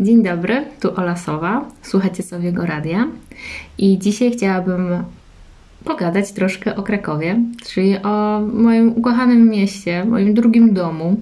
Dzień 0.00 0.22
dobry, 0.22 0.64
tu 0.80 0.94
Ola 0.96 1.16
Sowa, 1.16 1.68
słuchacie 1.82 2.22
Sowiego 2.22 2.66
Radia. 2.66 3.06
I 3.78 3.98
dzisiaj 3.98 4.30
chciałabym 4.30 4.88
pogadać 5.84 6.32
troszkę 6.32 6.76
o 6.76 6.82
Krakowie, 6.82 7.40
czyli 7.66 7.96
o 8.02 8.40
moim 8.54 8.92
ukochanym 8.96 9.48
mieście, 9.48 10.04
moim 10.04 10.34
drugim 10.34 10.74
domu. 10.74 11.20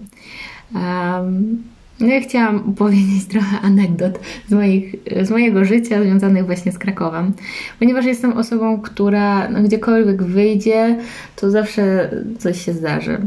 Um, 0.74 1.62
ja 2.00 2.20
chciałam 2.20 2.56
opowiedzieć 2.70 3.26
trochę 3.32 3.60
anegdot 3.60 4.20
z, 4.48 4.52
moich, 4.52 4.94
z 5.22 5.30
mojego 5.30 5.64
życia 5.64 6.02
związanych 6.02 6.46
właśnie 6.46 6.72
z 6.72 6.78
Krakowem, 6.78 7.32
ponieważ 7.78 8.04
jestem 8.04 8.32
osobą, 8.32 8.80
która 8.80 9.48
no, 9.48 9.62
gdziekolwiek 9.62 10.22
wyjdzie, 10.22 10.98
to 11.36 11.50
zawsze 11.50 12.10
coś 12.38 12.64
się 12.64 12.72
zdarzy. 12.72 13.18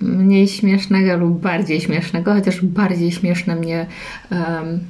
Mniej 0.00 0.48
śmiesznego 0.48 1.16
lub 1.16 1.40
bardziej 1.40 1.80
śmiesznego, 1.80 2.34
chociaż 2.34 2.64
bardziej 2.64 3.12
śmieszne 3.12 3.56
mnie 3.56 3.86
um, 4.30 4.80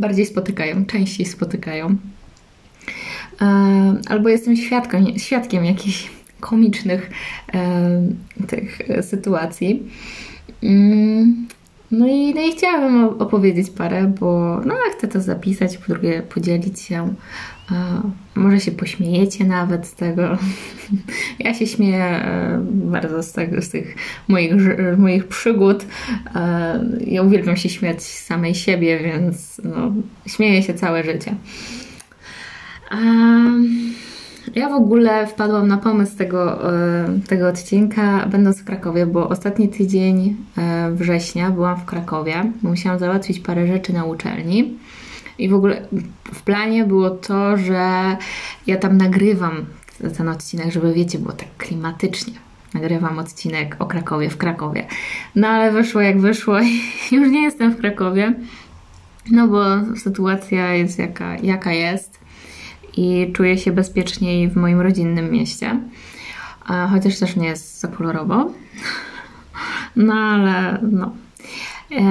bardziej 0.00 0.26
spotykają, 0.26 0.84
częściej 0.84 1.26
spotykają. 1.26 1.96
Um, 3.40 4.00
albo 4.08 4.28
jestem 4.28 4.56
świadkiem, 4.56 5.18
świadkiem 5.18 5.64
jakichś 5.64 6.10
komicznych 6.40 7.10
um, 7.54 8.16
tych 8.46 8.78
sytuacji. 9.02 9.82
Um, 11.90 12.00
no 12.00 12.06
i, 12.06 12.34
no 12.34 12.40
i 12.40 12.52
chciałabym 12.52 13.04
opowiedzieć 13.04 13.70
parę, 13.70 14.12
bo 14.20 14.60
no, 14.66 14.74
chcę 14.98 15.08
to 15.08 15.20
zapisać, 15.20 15.78
po 15.78 15.92
drugie 15.92 16.22
podzielić 16.22 16.80
się. 16.80 17.14
Może 18.34 18.60
się 18.60 18.70
pośmiejecie 18.70 19.44
nawet 19.44 19.86
z 19.86 19.94
tego. 19.94 20.22
Ja 21.38 21.54
się 21.54 21.66
śmieję 21.66 22.04
e, 22.04 22.60
bardzo 22.72 23.22
z, 23.22 23.32
tego, 23.32 23.62
z 23.62 23.68
tych 23.68 23.96
moich, 24.28 24.52
moich 24.98 25.28
przygód. 25.28 25.86
E, 26.34 26.84
ja 27.06 27.22
uwielbiam 27.22 27.56
się 27.56 27.68
śmiać 27.68 28.02
z 28.02 28.24
samej 28.24 28.54
siebie, 28.54 28.98
więc 28.98 29.60
no, 29.64 29.92
śmieję 30.26 30.62
się 30.62 30.74
całe 30.74 31.04
życie. 31.04 31.34
Ja 34.54 34.68
w 34.68 34.72
ogóle 34.72 35.26
wpadłam 35.26 35.68
na 35.68 35.76
pomysł 35.76 36.16
tego, 36.16 36.72
e, 36.74 37.20
tego 37.28 37.48
odcinka, 37.48 38.26
będąc 38.26 38.60
w 38.60 38.64
Krakowie, 38.64 39.06
bo 39.06 39.28
ostatni 39.28 39.68
tydzień 39.68 40.36
e, 40.58 40.90
września 40.90 41.50
byłam 41.50 41.80
w 41.80 41.84
Krakowie. 41.84 42.52
Musiałam 42.62 42.98
załatwić 42.98 43.40
parę 43.40 43.66
rzeczy 43.66 43.92
na 43.92 44.04
uczelni. 44.04 44.78
I 45.38 45.48
w 45.48 45.54
ogóle 45.54 45.82
w 46.32 46.42
planie 46.42 46.84
było 46.84 47.10
to, 47.10 47.56
że 47.56 48.16
ja 48.66 48.76
tam 48.76 48.96
nagrywam 48.96 49.66
ten 50.16 50.28
odcinek, 50.28 50.72
żeby 50.72 50.92
wiecie, 50.92 51.18
było 51.18 51.32
tak 51.32 51.48
klimatycznie. 51.58 52.34
Nagrywam 52.74 53.18
odcinek 53.18 53.76
o 53.78 53.86
Krakowie 53.86 54.30
w 54.30 54.36
Krakowie. 54.36 54.86
No 55.36 55.48
ale 55.48 55.72
wyszło 55.72 56.00
jak 56.00 56.20
wyszło 56.20 56.60
i 56.60 56.80
już 57.16 57.30
nie 57.30 57.42
jestem 57.42 57.72
w 57.72 57.80
Krakowie. 57.80 58.34
No 59.30 59.48
bo 59.48 59.64
sytuacja 59.96 60.74
jest 60.74 60.98
jaka, 60.98 61.36
jaka 61.36 61.72
jest 61.72 62.19
i 62.96 63.32
czuję 63.32 63.58
się 63.58 63.72
bezpieczniej 63.72 64.48
w 64.48 64.56
moim 64.56 64.80
rodzinnym 64.80 65.30
mieście. 65.30 65.80
Chociaż 66.90 67.18
też 67.18 67.36
nie 67.36 67.48
jest 67.48 67.80
za 67.80 67.88
kolorowo. 67.88 68.46
No 69.96 70.14
ale 70.14 70.78
no. 70.82 71.12
E, 71.92 72.02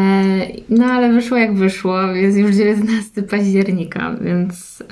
no 0.69 0.85
ale 0.85 1.13
wyszło 1.13 1.37
jak 1.37 1.55
wyszło, 1.55 2.01
jest 2.01 2.37
już 2.37 2.55
19 2.55 3.23
października, 3.23 4.15
więc 4.21 4.83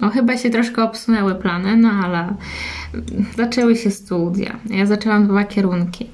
no 0.00 0.10
chyba 0.10 0.36
się 0.36 0.50
troszkę 0.50 0.82
obsunęły 0.82 1.34
plany, 1.34 1.76
no 1.76 1.90
ale 1.90 2.34
zaczęły 3.36 3.76
się 3.76 3.90
studia. 3.90 4.56
Ja 4.70 4.86
zaczęłam 4.86 5.26
dwa 5.26 5.44
kierunki 5.44 6.10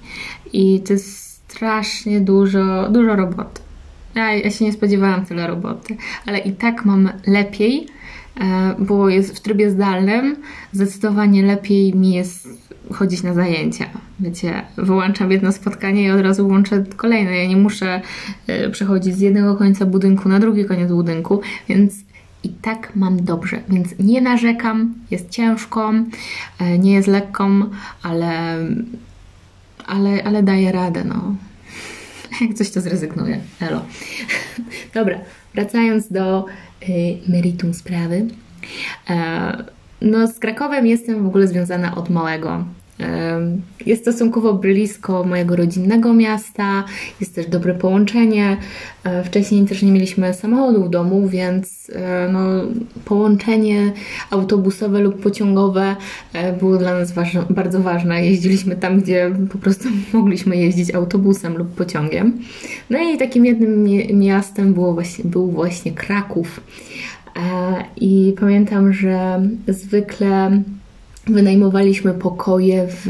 i 0.53 0.81
to 0.81 0.93
jest 0.93 1.19
strasznie 1.21 2.21
dużo, 2.21 2.89
dużo 2.91 3.17
roboty. 3.17 3.61
Ja, 4.19 4.35
ja 4.35 4.51
się 4.51 4.65
nie 4.65 4.73
spodziewałam 4.73 5.27
tyle 5.27 5.47
roboty, 5.47 5.97
ale 6.27 6.39
i 6.39 6.53
tak 6.53 6.85
mam 6.85 7.09
lepiej 7.27 7.87
E, 8.41 8.75
bo 8.79 9.09
jest 9.09 9.37
w 9.37 9.41
trybie 9.41 9.71
zdalnym, 9.71 10.37
zdecydowanie 10.73 11.43
lepiej 11.43 11.95
mi 11.95 12.13
jest 12.13 12.49
chodzić 12.93 13.23
na 13.23 13.35
zajęcia. 13.35 13.85
Wiecie, 14.21 14.63
wyłączam 14.77 15.33
jedno 15.33 15.53
spotkanie 15.53 16.03
i 16.03 16.11
od 16.11 16.21
razu 16.21 16.49
łączę 16.49 16.85
kolejne. 16.97 17.37
Ja 17.37 17.49
nie 17.49 17.57
muszę 17.57 18.01
e, 18.47 18.71
przechodzić 18.71 19.15
z 19.15 19.21
jednego 19.21 19.57
końca 19.57 19.87
budynku 19.87 20.29
na 20.29 20.39
drugi 20.39 20.65
koniec 20.65 20.93
budynku, 20.93 21.41
więc 21.69 21.95
i 22.45 22.49
tak 22.49 22.97
mam 22.97 23.25
dobrze, 23.25 23.61
więc 23.69 23.89
nie 23.99 24.21
narzekam, 24.21 24.95
jest 25.11 25.31
ciężko, 25.31 25.93
e, 26.59 26.79
nie 26.79 26.93
jest 26.93 27.09
lekką, 27.09 27.63
ale, 28.03 28.59
ale, 29.87 30.25
ale 30.25 30.43
daję 30.43 30.73
radę, 30.73 31.05
no. 31.05 31.35
Jak 32.41 32.55
coś 32.55 32.71
to 32.71 32.81
zrezygnuję. 32.81 33.41
Elo. 33.61 33.85
Dobra, 34.95 35.21
wracając 35.55 36.13
do 36.13 36.45
Y, 36.89 37.19
meritum 37.29 37.75
sprawy. 37.75 38.27
E, 39.11 39.65
no, 40.03 40.27
z 40.27 40.39
Krakowem 40.39 40.87
jestem 40.87 41.23
w 41.23 41.27
ogóle 41.27 41.49
związana 41.49 41.95
od 41.95 42.11
małego. 42.11 42.65
E, 43.01 43.41
jest 43.87 44.03
stosunkowo 44.03 44.55
blisko 44.55 45.25
mojego 45.25 45.57
rodzinnego 45.57 46.15
miasta, 46.15 46.85
jest 47.21 47.35
też 47.35 47.47
dobre 47.47 47.75
połączenie. 47.75 48.57
E, 49.05 49.25
wcześniej 49.25 49.65
też 49.65 49.83
nie 49.83 49.93
mieliśmy 49.93 50.35
samochodu 50.35 50.85
w 50.85 50.91
domu, 50.91 51.29
więc 51.29 51.91
no, 52.33 52.41
połączenie 53.05 53.93
autobusowe 54.31 55.01
lub 55.01 55.23
pociągowe 55.23 55.97
było 56.61 56.77
dla 56.77 56.95
nas 56.99 57.13
ważne, 57.13 57.43
bardzo 57.51 57.81
ważne. 57.81 58.27
Jeździliśmy 58.27 58.77
tam, 58.77 59.01
gdzie 59.01 59.31
po 59.53 59.59
prostu 59.59 59.89
mogliśmy 60.13 60.57
jeździć 60.57 60.95
autobusem 60.95 61.59
lub 61.59 61.69
pociągiem. 61.69 62.39
No 62.91 62.99
i 62.99 63.19
takim 63.19 63.47
jednym 63.47 63.85
miastem 64.19 64.75
było 64.75 64.95
właśnie, 64.95 65.25
był 65.25 65.51
właśnie 65.51 65.93
Kraków. 65.93 66.61
I 67.97 68.35
pamiętam, 68.41 68.93
że 68.93 69.43
zwykle 69.69 70.63
wynajmowaliśmy 71.29 72.15
pokoje 72.15 72.87
w 72.89 73.09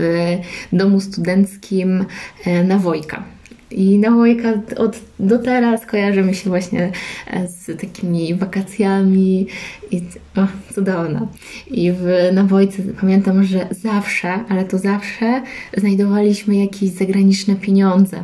domu 0.73 1.01
studenckim 1.01 2.05
e, 2.45 2.65
na 2.65 2.79
Wojka. 2.79 3.25
I 3.71 3.99
na 3.99 4.11
Wojka 4.11 4.53
od, 4.77 5.01
do 5.21 5.39
teraz 5.39 5.87
kojarzy 5.87 6.23
mi 6.23 6.35
się 6.35 6.51
właśnie 6.51 6.93
e, 7.27 7.49
z 7.49 7.81
takimi 7.81 8.35
wakacjami 8.35 9.47
i 9.91 10.03
o, 10.37 10.47
cudowna. 10.75 11.27
I 11.71 11.93
w 11.93 12.07
Nawojce 12.33 12.83
pamiętam, 13.01 13.45
że 13.45 13.69
zawsze, 13.71 14.41
ale 14.49 14.65
to 14.65 14.79
zawsze 14.79 15.43
znajdowaliśmy 15.77 16.57
jakieś 16.57 16.91
zagraniczne 16.91 17.57
pieniądze. 17.57 18.23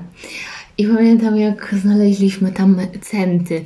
I 0.78 0.86
pamiętam, 0.86 1.36
jak 1.36 1.74
znaleźliśmy 1.82 2.52
tam 2.52 2.76
centy 3.00 3.64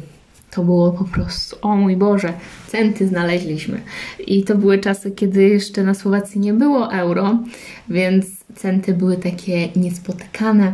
to 0.58 0.64
było 0.64 0.92
po 0.92 1.04
prostu, 1.04 1.56
o 1.62 1.76
mój 1.76 1.96
Boże, 1.96 2.32
centy 2.66 3.08
znaleźliśmy. 3.08 3.80
I 4.26 4.44
to 4.44 4.54
były 4.54 4.78
czasy, 4.78 5.10
kiedy 5.10 5.42
jeszcze 5.42 5.84
na 5.84 5.94
Słowacji 5.94 6.40
nie 6.40 6.52
było 6.52 6.92
euro, 6.92 7.38
więc 7.88 8.26
centy 8.54 8.94
były 8.94 9.16
takie 9.16 9.68
niespotykane. 9.76 10.72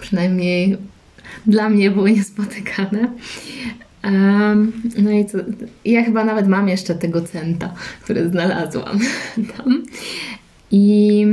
Przynajmniej 0.00 0.76
dla 1.46 1.68
mnie 1.68 1.90
były 1.90 2.12
niespotykane. 2.12 3.08
Um, 4.04 4.72
no 4.98 5.10
i 5.10 5.24
co, 5.24 5.38
ja 5.84 6.04
chyba 6.04 6.24
nawet 6.24 6.48
mam 6.48 6.68
jeszcze 6.68 6.94
tego 6.94 7.20
centa, 7.20 7.74
który 8.02 8.28
znalazłam 8.28 8.98
tam. 9.56 9.82
I 10.70 11.26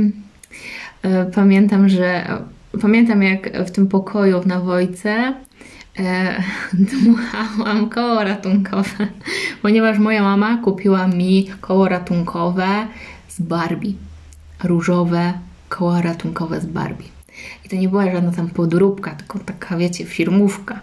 e, 1.02 1.24
pamiętam, 1.24 1.88
że 1.88 2.38
pamiętam 2.80 3.22
jak 3.22 3.66
w 3.66 3.70
tym 3.70 3.86
pokoju 3.86 4.40
w 4.40 4.46
Nawojce 4.46 5.34
e, 5.98 6.42
dmuchałam 6.72 7.88
koło 7.88 8.24
ratunkowe, 8.24 9.08
ponieważ 9.62 9.98
moja 9.98 10.22
mama 10.22 10.56
kupiła 10.56 11.06
mi 11.06 11.50
koło 11.60 11.88
ratunkowe 11.88 12.86
z 13.28 13.40
Barbie. 13.40 13.92
Różowe 14.64 15.32
koło 15.68 16.02
ratunkowe 16.02 16.60
z 16.60 16.66
Barbie. 16.66 17.06
I 17.64 17.68
to 17.68 17.76
nie 17.76 17.88
była 17.88 18.12
żadna 18.12 18.32
tam 18.32 18.50
podróbka, 18.50 19.10
tylko 19.10 19.38
taka, 19.38 19.76
wiecie, 19.76 20.04
firmówka. 20.04 20.80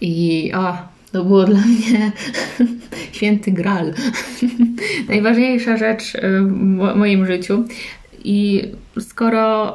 I 0.00 0.52
o, 0.54 0.76
to 1.12 1.24
było 1.24 1.44
dla 1.44 1.60
mnie 1.60 2.12
święty 3.12 3.52
gral. 3.52 3.94
Najważniejsza 5.08 5.76
rzecz 5.76 6.12
w 6.22 6.96
moim 6.96 7.26
życiu. 7.26 7.64
I 8.24 8.62
skoro 9.00 9.74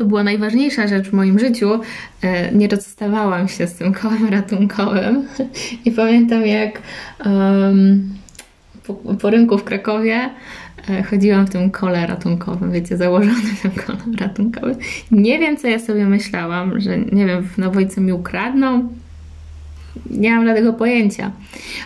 to 0.00 0.04
była 0.04 0.24
najważniejsza 0.24 0.86
rzecz 0.86 1.08
w 1.08 1.12
moim 1.12 1.38
życiu. 1.38 1.80
E, 2.22 2.52
nie 2.52 2.68
rozstawałam 2.68 3.48
się 3.48 3.66
z 3.66 3.74
tym 3.74 3.92
kołem 3.92 4.28
ratunkowym. 4.28 5.26
I 5.84 5.90
pamiętam, 5.90 6.46
jak 6.46 6.82
um, 7.26 8.14
po, 8.86 8.94
po 8.94 9.30
rynku 9.30 9.58
w 9.58 9.64
Krakowie 9.64 10.30
e, 10.90 11.02
chodziłam 11.02 11.46
w 11.46 11.50
tym 11.50 11.70
kole 11.70 12.06
ratunkowym, 12.06 12.72
wiecie, 12.72 12.96
założonym 12.96 13.56
tym 13.62 13.70
kole 13.70 13.98
ratunkowym. 14.20 14.76
Nie 15.10 15.38
wiem, 15.38 15.56
co 15.56 15.68
ja 15.68 15.78
sobie 15.78 16.06
myślałam, 16.06 16.80
że 16.80 16.98
nie 16.98 17.26
wiem, 17.26 17.42
w 17.42 17.58
Nowojce 17.58 18.00
mi 18.00 18.12
ukradną. 18.12 18.88
Nie 20.10 20.34
mam 20.34 20.46
żadnego 20.46 20.72
pojęcia. 20.72 21.32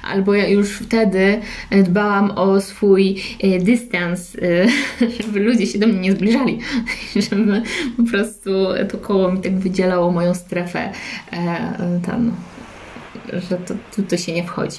Albo 0.02 0.34
ja 0.34 0.48
już 0.48 0.70
wtedy 0.70 1.40
dbałam 1.70 2.30
o 2.30 2.60
swój 2.60 3.22
e, 3.42 3.58
dystans, 3.58 4.36
e, 4.36 4.40
żeby 5.22 5.40
ludzie 5.40 5.66
się 5.66 5.78
do 5.78 5.86
mnie 5.86 5.98
nie 5.98 6.12
zbliżali, 6.12 6.58
żeby 7.30 7.62
po 7.96 8.02
prostu 8.02 8.50
to 8.90 8.98
koło 8.98 9.32
mi 9.32 9.40
tak 9.40 9.58
wydzielało 9.58 10.12
moją 10.12 10.34
strefę 10.34 10.92
e, 11.32 12.00
tam, 12.06 12.32
że 13.32 13.56
to, 13.56 13.74
to 14.08 14.16
się 14.16 14.32
nie 14.32 14.44
wchodzi. 14.44 14.78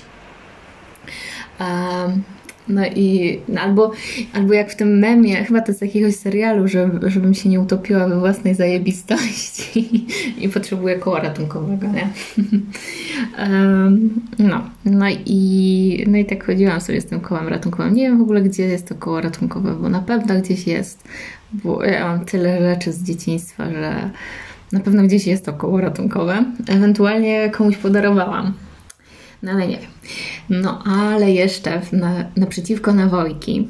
No 2.69 2.81
i 2.95 3.39
no 3.47 3.61
albo, 3.61 3.91
albo 4.33 4.53
jak 4.53 4.71
w 4.71 4.75
tym 4.75 4.99
memie, 4.99 5.43
chyba 5.43 5.61
to 5.61 5.73
z 5.73 5.81
jakiegoś 5.81 6.15
serialu, 6.15 6.67
że, 6.67 6.89
żebym 7.07 7.33
się 7.33 7.49
nie 7.49 7.59
utopiła 7.59 8.07
we 8.07 8.19
własnej 8.19 8.55
zajebistości 8.55 10.05
i 10.43 10.49
potrzebuję 10.49 10.95
koła 10.95 11.19
ratunkowego, 11.19 11.87
nie? 11.87 12.09
no, 14.49 14.69
no 14.85 15.05
i, 15.25 16.05
no 16.07 16.17
i 16.17 16.25
tak 16.25 16.45
chodziłam 16.45 16.81
sobie 16.81 17.01
z 17.01 17.05
tym 17.05 17.19
kołem 17.19 17.47
ratunkowym. 17.47 17.93
Nie 17.93 18.03
wiem 18.03 18.17
w 18.17 18.21
ogóle, 18.21 18.41
gdzie 18.41 18.63
jest 18.63 18.87
to 18.87 18.95
koło 18.95 19.21
ratunkowe, 19.21 19.75
bo 19.75 19.89
na 19.89 19.99
pewno 19.99 20.41
gdzieś 20.41 20.67
jest, 20.67 21.03
bo 21.53 21.83
ja 21.83 22.07
mam 22.07 22.25
tyle 22.25 22.73
rzeczy 22.73 22.91
z 22.91 23.03
dzieciństwa, 23.03 23.71
że 23.71 24.09
na 24.71 24.79
pewno 24.79 25.03
gdzieś 25.03 25.27
jest 25.27 25.45
to 25.45 25.53
koło 25.53 25.81
ratunkowe. 25.81 26.45
Ewentualnie 26.67 27.49
komuś 27.49 27.77
podarowałam. 27.77 28.53
No 29.43 29.51
ale 29.51 29.67
nie 29.67 29.77
wiem. 29.77 29.91
No 30.49 30.83
ale 30.83 31.31
jeszcze 31.31 31.81
na, 31.91 32.25
naprzeciwko 32.35 32.93
Nawojki 32.93 33.67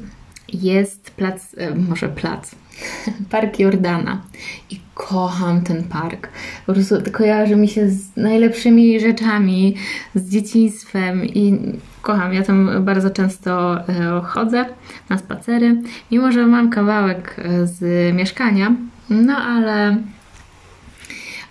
jest 0.52 1.10
plac, 1.10 1.54
e, 1.56 1.74
może 1.74 2.08
plac, 2.08 2.54
Park 3.30 3.58
Jordana. 3.58 4.22
I 4.70 4.80
kocham 4.94 5.60
ten 5.62 5.84
park. 5.84 6.28
Po 6.66 6.72
prostu 6.72 6.94
kojarzy 7.12 7.56
mi 7.56 7.68
się 7.68 7.90
z 7.90 8.16
najlepszymi 8.16 9.00
rzeczami, 9.00 9.74
z 10.14 10.30
dzieciństwem 10.30 11.24
i 11.24 11.58
kocham. 12.02 12.34
Ja 12.34 12.42
tam 12.42 12.84
bardzo 12.84 13.10
często 13.10 13.80
e, 13.88 14.20
chodzę 14.24 14.64
na 15.08 15.18
spacery, 15.18 15.82
mimo 16.10 16.32
że 16.32 16.46
mam 16.46 16.70
kawałek 16.70 17.36
e, 17.38 17.66
z 17.66 18.14
mieszkania, 18.14 18.74
no 19.10 19.36
ale, 19.36 19.96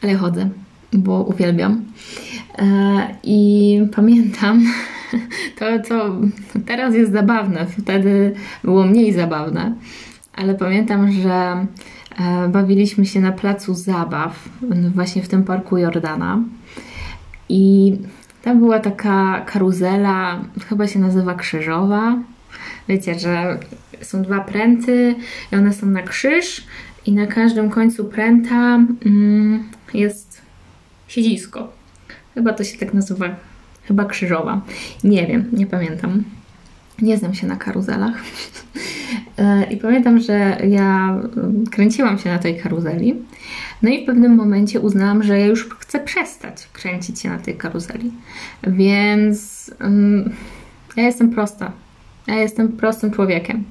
ale 0.04 0.16
chodzę, 0.16 0.50
bo 0.94 1.24
uwielbiam. 1.24 1.86
I 3.24 3.80
pamiętam, 3.96 4.66
to 5.60 5.66
co 5.88 6.16
teraz 6.66 6.96
jest 6.96 7.12
zabawne, 7.12 7.66
wtedy 7.82 8.34
było 8.64 8.84
mniej 8.84 9.14
zabawne, 9.14 9.76
ale 10.36 10.56
pamiętam, 10.56 11.12
że 11.12 11.66
e, 12.20 12.50
bawiliśmy 12.50 13.06
się 13.06 13.20
na 13.20 13.32
placu 13.32 13.74
zabaw, 13.74 14.50
właśnie 14.96 15.24
w 15.24 15.28
tym 15.28 15.44
parku 15.44 15.78
Jordana. 15.78 16.40
I 17.50 17.94
tam 18.42 18.60
była 18.60 18.80
taka 18.80 19.42
karuzela, 19.42 20.40
chyba 20.70 20.88
się 20.88 21.00
nazywa 21.00 21.36
krzyżowa. 21.36 22.18
Wiecie, 22.88 23.20
że 23.20 23.58
są 24.02 24.22
dwa 24.22 24.40
pręty 24.40 25.16
i 25.52 25.56
one 25.56 25.74
są 25.74 25.88
na 25.88 26.02
krzyż, 26.02 26.68
i 27.06 27.12
na 27.12 27.28
każdym 27.28 27.70
końcu 27.70 28.06
pręta 28.06 28.80
mm, 29.06 29.64
jest 29.94 30.42
siedzisko. 31.08 31.75
Chyba 32.36 32.54
to 32.54 32.64
się 32.64 32.78
tak 32.78 32.94
nazywa 32.94 33.26
chyba 33.88 34.06
krzyżowa. 34.06 34.62
Nie 35.04 35.28
wiem, 35.28 35.50
nie 35.54 35.68
pamiętam. 35.68 36.24
Nie 37.02 37.18
znam 37.18 37.34
się 37.34 37.48
na 37.48 37.56
karuzelach. 37.56 38.14
E, 39.38 39.64
I 39.64 39.78
pamiętam, 39.78 40.20
że 40.20 40.58
ja 40.70 41.18
kręciłam 41.72 42.20
się 42.20 42.30
na 42.30 42.40
tej 42.40 42.60
karuzeli. 42.60 43.16
No 43.82 43.90
i 43.90 44.04
w 44.04 44.06
pewnym 44.06 44.36
momencie 44.36 44.80
uznałam, 44.80 45.24
że 45.24 45.40
ja 45.40 45.46
już 45.46 45.70
chcę 45.70 46.00
przestać 46.00 46.68
kręcić 46.74 47.20
się 47.20 47.30
na 47.30 47.40
tej 47.40 47.56
karuzeli. 47.56 48.12
Więc 48.68 49.72
um, 49.82 50.34
ja 50.98 51.04
jestem 51.04 51.30
prosta. 51.30 51.72
Ja 52.28 52.36
jestem 52.36 52.68
prostym 52.68 53.12
człowiekiem. 53.12 53.64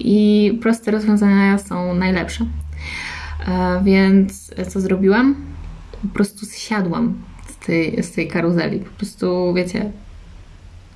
I 0.00 0.58
proste 0.62 0.90
rozwiązania 0.90 1.58
są 1.58 1.94
najlepsze. 1.94 2.46
E, 3.48 3.82
więc 3.84 4.50
co 4.68 4.80
zrobiłam? 4.80 5.34
Po 6.02 6.08
prostu 6.08 6.46
zsiadłam 6.46 7.14
tej, 7.66 8.02
z 8.02 8.12
tej 8.12 8.28
karuzeli. 8.28 8.78
Po 8.78 8.90
prostu, 8.90 9.54
wiecie, 9.54 9.90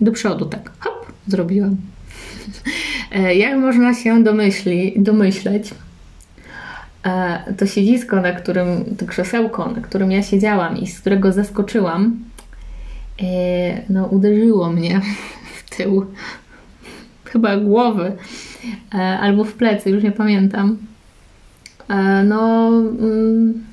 do 0.01 0.13
przodu 0.13 0.47
tak, 0.47 0.71
hop, 0.79 1.13
zrobiłam. 1.27 1.77
E, 3.13 3.35
jak 3.35 3.59
można 3.59 3.95
się 3.95 4.25
domyśli, 4.25 4.95
domyśleć, 4.97 5.75
e, 7.07 7.55
to 7.55 7.67
siedzisko, 7.67 8.21
na 8.21 8.33
którym, 8.33 8.85
to 8.99 9.07
krzesełko, 9.07 9.71
na 9.71 9.81
którym 9.81 10.13
ja 10.13 10.23
siedziałam 10.23 10.77
i 10.77 10.87
z 10.87 11.01
którego 11.01 11.33
zaskoczyłam, 11.33 12.19
e, 13.23 13.25
no 13.93 14.07
uderzyło 14.07 14.73
mnie 14.73 15.01
w 15.57 15.77
tył, 15.77 16.07
chyba 17.25 17.57
głowy, 17.57 18.13
albo 19.21 19.45
w 19.45 19.53
plecy, 19.53 19.91
już 19.91 20.03
nie 20.03 20.13
pamiętam. 20.13 20.79
No, 22.25 22.69
mm, 22.69 23.65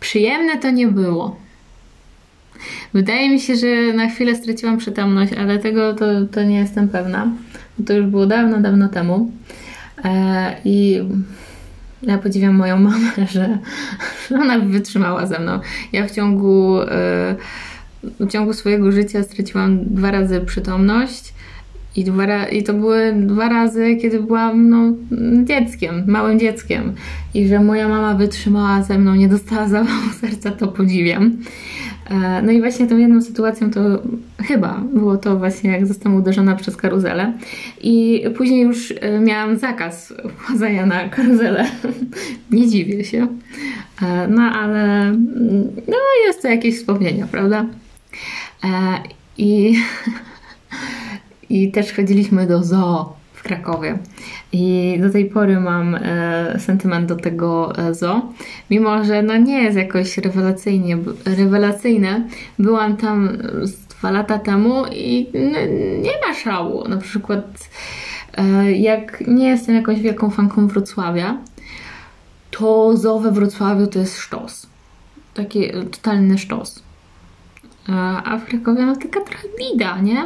przyjemne 0.00 0.58
to 0.58 0.70
nie 0.70 0.88
było. 0.88 1.41
Wydaje 2.94 3.30
mi 3.30 3.40
się, 3.40 3.56
że 3.56 3.92
na 3.92 4.08
chwilę 4.08 4.36
straciłam 4.36 4.78
przytomność, 4.78 5.32
ale 5.32 5.58
tego 5.58 5.94
to, 5.94 6.04
to 6.32 6.42
nie 6.42 6.56
jestem 6.56 6.88
pewna. 6.88 7.32
To 7.86 7.92
już 7.92 8.06
było 8.06 8.26
dawno, 8.26 8.60
dawno 8.60 8.88
temu. 8.88 9.30
E, 10.04 10.56
I 10.64 11.00
ja 12.02 12.18
podziwiam 12.18 12.54
moją 12.54 12.78
mamę, 12.78 13.12
że 13.32 13.58
ona 14.34 14.58
wytrzymała 14.58 15.26
ze 15.26 15.38
mną. 15.38 15.60
Ja 15.92 16.06
w 16.06 16.10
ciągu, 16.10 16.80
e, 16.80 17.36
w 18.20 18.28
ciągu 18.28 18.52
swojego 18.52 18.92
życia 18.92 19.22
straciłam 19.22 19.84
dwa 19.84 20.10
razy 20.10 20.40
przytomność. 20.40 21.34
I, 21.96 22.04
dwa, 22.04 22.46
I 22.46 22.62
to 22.62 22.74
były 22.74 23.12
dwa 23.12 23.48
razy, 23.48 23.96
kiedy 23.96 24.22
byłam 24.22 24.68
no, 24.68 24.92
dzieckiem, 25.44 26.04
małym 26.06 26.38
dzieckiem. 26.38 26.92
I 27.34 27.48
że 27.48 27.60
moja 27.60 27.88
mama 27.88 28.14
wytrzymała 28.14 28.82
ze 28.82 28.98
mną, 28.98 29.14
nie 29.14 29.28
dostała 29.28 29.68
zawału 29.68 30.10
serca, 30.20 30.50
to 30.50 30.68
podziwiam. 30.68 31.36
E, 32.10 32.42
no 32.42 32.52
i 32.52 32.60
właśnie 32.60 32.86
tą 32.86 32.98
jedną 32.98 33.22
sytuacją 33.22 33.70
to 33.70 33.80
chyba 34.38 34.80
było 34.94 35.16
to 35.16 35.36
właśnie, 35.36 35.70
jak 35.70 35.86
zostałam 35.86 36.18
uderzona 36.18 36.56
przez 36.56 36.76
karuzelę. 36.76 37.32
I 37.80 38.24
później 38.36 38.62
już 38.62 38.94
e, 39.00 39.20
miałam 39.20 39.58
zakaz 39.58 40.14
wchodzenia 40.36 40.86
na 40.86 41.08
karuzelę. 41.08 41.66
Nie 42.50 42.68
dziwię 42.68 43.04
się. 43.04 43.26
E, 44.02 44.28
no 44.28 44.42
ale 44.42 45.12
no, 45.88 45.96
jest 46.26 46.42
to 46.42 46.48
jakieś 46.48 46.78
wspomnienia, 46.78 47.26
prawda? 47.26 47.66
I, 49.38 49.74
I 51.50 51.72
też 51.72 51.92
chodziliśmy 51.92 52.46
do 52.46 52.64
zoo 52.64 53.21
w 53.42 53.44
Krakowie. 53.44 53.98
I 54.52 54.98
do 55.02 55.10
tej 55.10 55.24
pory 55.24 55.60
mam 55.60 55.94
e, 55.94 56.58
sentyment 56.58 57.08
do 57.08 57.16
tego 57.16 57.72
e, 57.78 57.94
zoo, 57.94 58.32
mimo 58.70 59.04
że 59.04 59.22
no 59.22 59.36
nie 59.36 59.62
jest 59.62 59.76
jakoś 59.76 60.18
rewelacyjnie, 60.18 60.98
rewelacyjne. 61.24 62.28
Byłam 62.58 62.96
tam 62.96 63.38
dwa 63.88 64.10
lata 64.10 64.38
temu 64.38 64.84
i 64.92 65.30
no, 65.34 65.58
nie 66.02 66.12
ma 66.26 66.34
szału. 66.34 66.88
Na 66.88 66.96
przykład 66.96 67.44
e, 68.34 68.72
jak 68.72 69.26
nie 69.26 69.48
jestem 69.48 69.74
jakąś 69.74 70.00
wielką 70.00 70.30
fanką 70.30 70.66
Wrocławia, 70.66 71.38
to 72.50 72.96
zoo 72.96 73.20
we 73.20 73.32
Wrocławiu 73.32 73.86
to 73.86 73.98
jest 73.98 74.18
sztos. 74.18 74.66
Taki 75.34 75.70
totalny 75.90 76.38
sztos. 76.38 76.82
E, 77.88 77.92
a 78.24 78.38
w 78.38 78.44
Krakowie 78.44 78.86
no 78.86 78.96
taka 78.96 79.20
trochę 79.20 79.48
bida, 79.58 80.00
nie? 80.00 80.20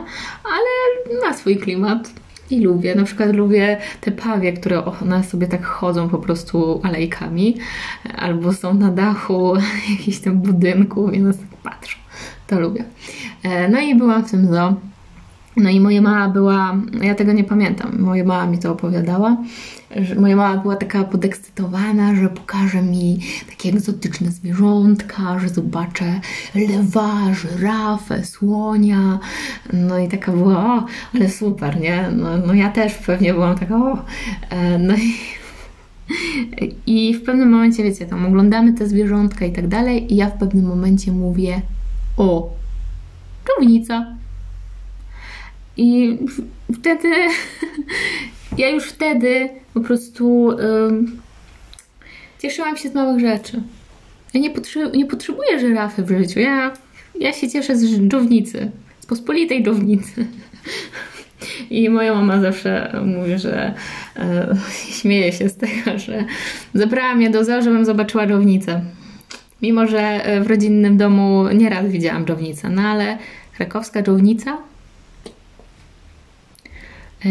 Ale 0.44 1.20
ma 1.20 1.34
swój 1.34 1.56
klimat 1.56 2.10
i 2.50 2.60
lubię. 2.60 2.94
Na 2.94 3.04
przykład 3.04 3.32
lubię 3.32 3.78
te 4.00 4.10
pawie, 4.10 4.52
które 4.52 4.84
one 4.84 5.24
sobie 5.24 5.46
tak 5.46 5.64
chodzą 5.64 6.08
po 6.08 6.18
prostu 6.18 6.80
alejkami, 6.82 7.56
albo 8.16 8.52
są 8.52 8.74
na 8.74 8.90
dachu 8.90 9.56
jakiegoś 9.90 10.20
tam 10.20 10.38
budynku 10.38 11.10
i 11.10 11.20
nas 11.20 11.38
tak 11.38 11.48
patrzą. 11.62 11.98
To 12.46 12.60
lubię. 12.60 12.84
E, 13.42 13.68
no 13.68 13.80
i 13.80 13.94
byłam 13.94 14.24
w 14.24 14.30
tym 14.30 14.46
zoo. 14.46 14.74
No 15.56 15.70
i 15.70 15.80
moja 15.80 16.02
mama 16.02 16.28
była, 16.28 16.76
ja 17.02 17.14
tego 17.14 17.32
nie 17.32 17.44
pamiętam, 17.44 18.00
moja 18.00 18.24
mama 18.24 18.46
mi 18.46 18.58
to 18.58 18.72
opowiadała, 18.72 19.36
że 19.96 20.14
moja 20.14 20.36
mama 20.36 20.62
była 20.62 20.76
taka 20.76 21.04
podekscytowana, 21.04 22.14
że 22.14 22.28
pokaże 22.28 22.82
mi 22.82 23.20
takie 23.48 23.68
egzotyczne 23.68 24.30
zwierzątka, 24.30 25.38
że 25.38 25.48
zobaczę 25.48 26.20
lewa, 26.54 27.34
żyrafę, 27.34 28.24
słonia. 28.24 29.18
No 29.72 29.98
i 29.98 30.08
taka 30.08 30.32
była, 30.32 30.76
o, 30.76 30.84
ale 31.14 31.30
super, 31.30 31.80
nie? 31.80 32.10
No, 32.16 32.38
no 32.38 32.54
ja 32.54 32.70
też 32.70 32.94
pewnie 32.94 33.32
byłam 33.32 33.58
taka, 33.58 33.76
o. 33.76 33.98
E, 34.50 34.78
no 34.78 34.94
i 34.94 35.14
i 36.86 37.14
w 37.14 37.22
pewnym 37.22 37.50
momencie, 37.50 37.82
wiecie, 37.82 38.06
tam 38.06 38.26
oglądamy 38.26 38.72
te 38.72 38.86
zwierzątka 38.86 39.44
i 39.44 39.52
tak 39.52 39.68
dalej, 39.68 40.12
i 40.12 40.16
ja 40.16 40.30
w 40.30 40.38
pewnym 40.38 40.66
momencie 40.66 41.12
mówię: 41.12 41.62
O, 42.16 42.54
czownica. 43.46 44.16
I 45.76 46.18
wtedy, 46.74 47.08
ja 48.58 48.68
już 48.68 48.84
wtedy 48.84 49.48
po 49.74 49.80
prostu 49.80 50.44
um, 50.44 51.20
cieszyłam 52.42 52.76
się 52.76 52.88
z 52.88 52.94
małych 52.94 53.20
rzeczy. 53.20 53.62
Ja 54.34 54.40
nie, 54.40 54.50
nie 54.94 55.06
potrzebuję 55.06 55.60
żyrafy 55.60 56.02
w 56.02 56.08
życiu. 56.08 56.40
Ja 56.40 56.72
ja 57.20 57.32
się 57.32 57.50
cieszę 57.50 57.76
z 57.76 58.00
dżownicy, 58.08 58.70
z 59.00 59.06
pospolitej 59.06 59.62
dżownicy. 59.64 60.26
I 61.70 61.90
moja 61.90 62.14
mama 62.14 62.40
zawsze 62.40 63.00
mówi, 63.04 63.38
że 63.38 63.74
e, 64.16 64.56
śmieje 65.00 65.32
się 65.32 65.48
z 65.48 65.56
tego, 65.56 65.98
że 65.98 66.24
zabrała 66.74 67.14
mnie 67.14 67.30
do 67.30 67.44
zoo, 67.44 67.62
żebym 67.62 67.84
zobaczyła 67.84 68.26
dżownicę. 68.26 68.80
Mimo, 69.62 69.86
że 69.86 70.00
e, 70.00 70.40
w 70.40 70.46
rodzinnym 70.46 70.96
domu 70.96 71.44
nieraz 71.54 71.86
widziałam 71.86 72.24
dżownicę, 72.24 72.68
no 72.68 72.82
ale 72.82 73.18
krakowska 73.56 74.02
dżownica 74.02 74.58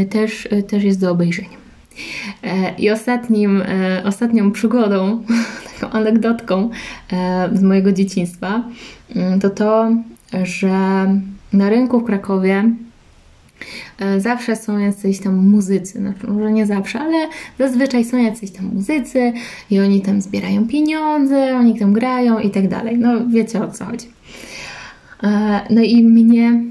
też, 0.05 0.47
e, 0.51 0.63
też 0.63 0.83
jest 0.83 0.99
do 0.99 1.11
obejrzenia. 1.11 1.65
E, 2.43 2.75
I 2.77 2.89
ostatnim, 2.89 3.61
e, 3.61 4.03
ostatnią 4.05 4.51
przygodą, 4.51 5.23
taką 5.79 5.93
anegdotką 5.93 6.69
e, 7.13 7.49
z 7.53 7.63
mojego 7.63 7.91
dzieciństwa, 7.91 8.63
mm, 9.15 9.39
to 9.39 9.49
to, 9.49 9.91
że 10.43 10.69
na 11.53 11.69
rynku 11.69 11.99
w 11.99 12.05
Krakowie 12.05 12.71
zawsze 14.17 14.55
są 14.55 14.79
jacyś 14.79 15.19
tam 15.19 15.35
muzycy, 15.35 15.99
znaczy 15.99 16.27
może 16.27 16.51
nie 16.51 16.65
zawsze, 16.65 16.99
ale 16.99 17.27
zazwyczaj 17.59 18.05
są 18.05 18.17
jacyś 18.17 18.51
tam 18.51 18.65
muzycy 18.65 19.33
i 19.71 19.79
oni 19.79 20.01
tam 20.01 20.21
zbierają 20.21 20.67
pieniądze, 20.67 21.55
oni 21.57 21.79
tam 21.79 21.93
grają 21.93 22.39
i 22.39 22.49
tak 22.49 22.67
dalej. 22.67 22.97
No 22.97 23.27
wiecie 23.27 23.63
o 23.63 23.71
co 23.71 23.85
chodzi. 23.85 24.07
No 25.69 25.81
i 25.81 26.03
mnie 26.03 26.63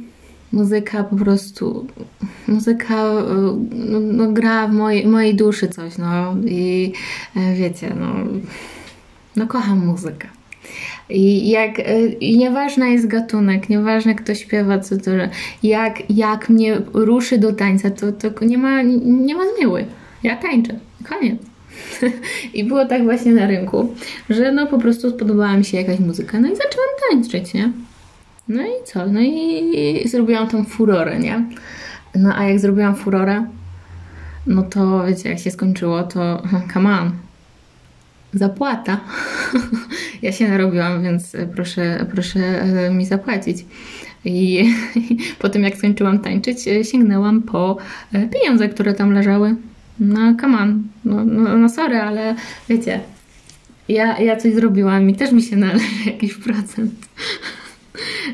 muzyka 0.53 1.05
po 1.05 1.17
prostu, 1.17 1.87
muzyka 2.49 3.13
no, 3.71 4.01
no, 4.01 4.33
gra 4.33 4.69
w 4.69 4.73
mojej, 4.73 5.07
mojej 5.07 5.35
duszy 5.35 5.69
coś, 5.69 5.99
no 5.99 6.37
i 6.45 6.93
e, 7.37 7.55
wiecie, 7.55 7.95
no, 8.01 8.15
no 9.37 9.47
kocham 9.47 9.87
muzykę. 9.87 10.29
I 11.09 11.51
jak, 11.51 11.79
e, 11.79 12.07
i 12.07 12.39
nieważna 12.39 12.87
jest 12.87 13.07
gatunek, 13.07 13.69
nieważne 13.69 14.15
kto 14.15 14.35
śpiewa, 14.35 14.79
co 14.79 14.97
to, 14.97 15.11
jak, 15.63 16.11
jak 16.11 16.49
mnie 16.49 16.81
ruszy 16.93 17.39
do 17.39 17.53
tańca, 17.53 17.91
to, 17.91 18.13
to 18.13 18.45
nie, 18.45 18.59
ma, 18.59 18.83
nie 19.05 19.35
ma 19.35 19.43
zmiły. 19.57 19.85
Ja 20.23 20.37
tańczę. 20.37 20.79
Koniec. 21.09 21.39
I 22.55 22.65
było 22.65 22.87
tak 22.87 23.03
właśnie 23.03 23.33
na 23.33 23.47
rynku, 23.47 23.95
że 24.31 24.53
no 24.53 24.67
po 24.67 24.79
prostu 24.79 25.11
spodobała 25.11 25.57
mi 25.57 25.65
się 25.65 25.77
jakaś 25.77 25.99
muzyka, 26.01 26.41
no 26.41 26.49
i 26.49 26.57
zaczęłam 26.57 26.89
tańczyć, 27.11 27.55
nie? 27.55 27.73
No 28.49 28.63
i 28.63 28.85
co? 28.85 29.07
No 29.07 29.21
i, 29.21 30.09
zrobiłam 30.09 30.49
tą 30.49 30.65
furorę, 30.65 31.19
nie? 31.19 31.45
No 32.15 32.35
a 32.37 32.45
jak 32.45 32.61
zrobiłam 32.61 32.97
furorę, 32.97 33.47
no 34.47 34.63
to 34.63 35.07
wiecie, 35.07 35.29
jak 35.29 35.39
się 35.39 35.51
skończyło, 35.51 36.03
to 36.03 36.43
come 36.73 37.01
on, 37.01 37.13
zapłata. 38.35 39.01
ja 40.23 40.33
się 40.33 40.49
narobiłam, 40.49 41.03
więc 41.03 41.37
proszę, 41.55 42.07
proszę 42.13 42.41
e, 42.63 42.91
mi 42.91 43.07
zapłacić. 43.07 43.65
I, 44.25 44.61
I 44.97 45.19
po 45.41 45.49
tym, 45.49 45.63
jak 45.63 45.77
skończyłam 45.77 46.19
tańczyć, 46.19 46.69
e, 46.69 46.85
sięgnęłam 46.85 47.43
po 47.43 47.77
e, 48.13 48.29
pieniądze, 48.29 48.69
które 48.69 48.95
tam 48.95 49.13
leżały. 49.13 49.57
No, 50.01 50.35
come 50.41 50.59
on. 50.59 50.83
No, 51.05 51.25
no, 51.25 51.59
no 51.59 51.69
sorry, 51.69 51.97
ale 51.97 52.35
wiecie, 52.69 53.01
ja, 53.89 54.21
ja 54.21 54.37
coś 54.37 54.55
zrobiłam 54.55 55.11
i 55.11 55.15
też 55.15 55.33
mi 55.33 55.43
się 55.43 55.57
należy 55.57 55.87
jakiś 56.07 56.35
procent. 56.35 56.95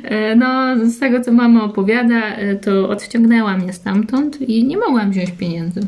E, 0.02 0.36
no, 0.36 0.76
z 0.90 0.98
tego 0.98 1.20
co 1.20 1.32
mama 1.32 1.64
opowiada, 1.64 2.26
e, 2.26 2.56
to 2.56 2.88
odciągnęła 2.88 3.56
mnie 3.56 3.72
stamtąd 3.72 4.40
i 4.40 4.64
nie 4.64 4.78
mogłam 4.78 5.10
wziąć 5.10 5.30
pieniędzy. 5.30 5.80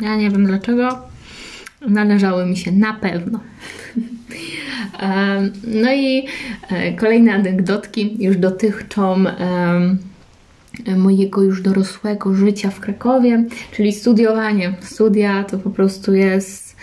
Ja 0.00 0.16
nie 0.16 0.30
wiem 0.30 0.46
dlaczego. 0.46 0.98
Należały 1.88 2.46
mi 2.46 2.56
się 2.56 2.72
na 2.72 2.92
pewno. 2.92 3.40
E, 5.00 5.50
no 5.64 5.94
i 5.94 6.26
kolejne 6.98 7.34
anegdotki 7.34 8.24
już 8.24 8.36
dotyczą 8.36 9.24
mojego 10.96 11.42
już 11.42 11.62
dorosłego 11.62 12.34
życia 12.34 12.70
w 12.70 12.80
Krakowie, 12.80 13.44
czyli 13.72 13.92
studiowanie. 13.92 14.74
Studia 14.80 15.44
to 15.44 15.58
po 15.58 15.70
prostu 15.70 16.14
jest 16.14 16.76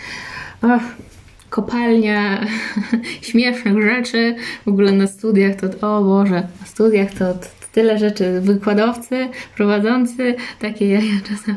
kopalnia 1.50 2.46
śmiesznych 3.28 3.82
rzeczy. 3.82 4.34
W 4.64 4.68
ogóle 4.68 4.92
na 4.92 5.06
studiach 5.06 5.54
to, 5.56 5.96
o 5.96 6.04
Boże, 6.04 6.48
na 6.60 6.66
studiach 6.66 7.10
to, 7.10 7.34
to 7.34 7.46
tyle 7.72 7.98
rzeczy. 7.98 8.40
Wykładowcy, 8.40 9.28
prowadzący 9.56 10.34
takie 10.60 10.88
jaja 10.88 11.20
czasem 11.28 11.56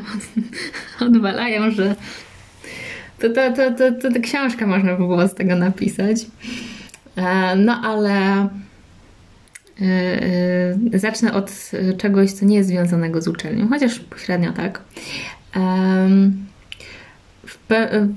odwalają, 1.08 1.70
że 1.70 1.96
to, 3.18 3.28
to, 3.28 3.52
to, 3.52 3.70
to, 3.70 3.92
to, 3.92 4.12
to 4.12 4.20
książka 4.20 4.66
można 4.66 4.92
by 4.92 4.98
było 4.98 5.28
z 5.28 5.34
tego 5.34 5.56
napisać. 5.56 6.16
E, 7.16 7.56
no 7.56 7.80
ale 7.84 8.48
e, 9.80 9.86
e, 10.92 10.98
zacznę 10.98 11.32
od 11.32 11.70
czegoś, 11.98 12.32
co 12.32 12.44
nie 12.44 12.56
jest 12.56 12.68
związanego 12.68 13.22
z 13.22 13.28
uczelnią, 13.28 13.68
chociaż 13.68 13.98
pośrednio 13.98 14.52
tak 14.52 14.80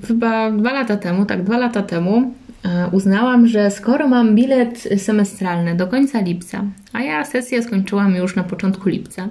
chyba 0.08 0.50
dwa 0.50 0.72
lata 0.72 0.96
temu, 0.96 1.26
tak, 1.26 1.44
dwa 1.44 1.58
lata 1.58 1.82
temu 1.82 2.34
e, 2.64 2.88
uznałam, 2.92 3.46
że 3.46 3.70
skoro 3.70 4.08
mam 4.08 4.34
bilet 4.34 4.88
semestralny 4.96 5.74
do 5.74 5.86
końca 5.86 6.20
lipca, 6.20 6.64
a 6.92 7.02
ja 7.02 7.24
sesję 7.24 7.62
skończyłam 7.62 8.14
już 8.14 8.36
na 8.36 8.42
początku 8.42 8.88
lipca, 8.88 9.28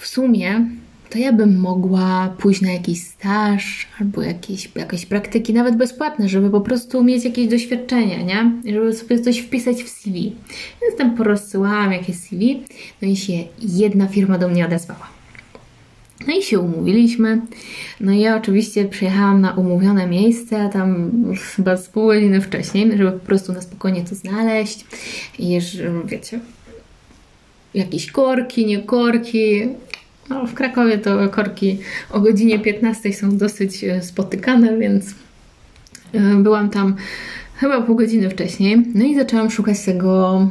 w 0.00 0.06
sumie 0.06 0.64
to 1.10 1.18
ja 1.18 1.32
bym 1.32 1.60
mogła 1.60 2.34
pójść 2.38 2.60
na 2.60 2.72
jakiś 2.72 3.02
staż 3.02 3.86
albo 4.00 4.22
jakieś, 4.22 4.70
jakieś 4.74 5.06
praktyki, 5.06 5.54
nawet 5.54 5.76
bezpłatne, 5.76 6.28
żeby 6.28 6.50
po 6.50 6.60
prostu 6.60 7.04
mieć 7.04 7.24
jakieś 7.24 7.48
doświadczenia, 7.48 8.22
nie? 8.22 8.72
Żeby 8.72 8.92
sobie 8.92 9.20
coś 9.20 9.38
wpisać 9.38 9.82
w 9.82 9.88
CV. 9.88 10.32
Więc 10.82 10.98
tam 10.98 11.16
porozsyłałam 11.16 11.92
jakieś 11.92 12.16
CV, 12.16 12.62
no 13.02 13.08
i 13.08 13.16
się 13.16 13.32
jedna 13.58 14.06
firma 14.06 14.38
do 14.38 14.48
mnie 14.48 14.66
odezwała. 14.66 15.17
No 16.28 16.34
i 16.34 16.42
się 16.42 16.58
umówiliśmy. 16.58 17.40
No 18.00 18.12
i 18.12 18.20
ja 18.20 18.36
oczywiście 18.36 18.84
przyjechałam 18.84 19.40
na 19.40 19.52
umówione 19.52 20.06
miejsce, 20.06 20.70
tam 20.72 21.12
chyba 21.56 21.76
z 21.76 21.88
pół 21.88 22.06
godziny 22.06 22.40
wcześniej, 22.40 22.98
żeby 22.98 23.12
po 23.12 23.26
prostu 23.26 23.52
na 23.52 23.60
spokojnie 23.60 24.04
to 24.04 24.14
znaleźć. 24.14 24.86
I 25.38 25.58
wiecie, 26.04 26.40
jakieś 27.74 28.12
korki, 28.12 28.66
nie 28.66 28.78
korki. 28.78 29.68
No, 30.28 30.46
w 30.46 30.54
Krakowie 30.54 30.98
to 30.98 31.28
korki 31.28 31.78
o 32.10 32.20
godzinie 32.20 32.58
15 32.58 33.12
są 33.12 33.36
dosyć 33.36 33.84
e, 33.84 34.02
spotykane, 34.02 34.78
więc 34.78 35.14
e, 36.12 36.34
byłam 36.34 36.70
tam 36.70 36.96
chyba 37.56 37.82
pół 37.82 37.96
godziny 37.96 38.30
wcześniej. 38.30 38.82
No 38.94 39.04
i 39.04 39.14
zaczęłam 39.14 39.50
szukać 39.50 39.80
tego, 39.80 40.48